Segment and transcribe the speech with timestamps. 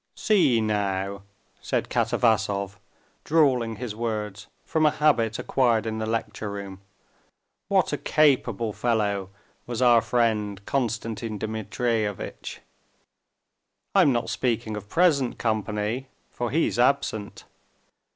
[0.15, 1.21] "See, now,"
[1.61, 2.79] said Katavasov,
[3.23, 6.81] drawling his words from a habit acquired in the lecture room,
[7.67, 9.29] "what a capable fellow
[9.67, 12.61] was our friend Konstantin Dmitrievitch.
[13.93, 17.43] I'm not speaking of present company, for he's absent.